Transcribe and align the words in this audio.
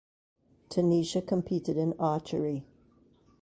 Tunisia 0.69 1.21
competed 1.21 1.77
in 1.77 1.93
archery. 1.99 2.65